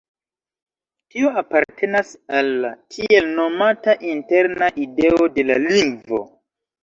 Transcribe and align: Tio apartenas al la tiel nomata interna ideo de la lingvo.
Tio 1.15 1.27
apartenas 1.41 2.13
al 2.39 2.47
la 2.63 2.71
tiel 2.95 3.29
nomata 3.41 3.95
interna 4.13 4.71
ideo 4.87 5.29
de 5.37 5.45
la 5.51 5.59
lingvo. 5.67 6.23